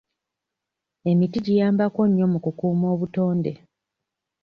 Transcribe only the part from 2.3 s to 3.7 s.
mu kukuuma obutonde.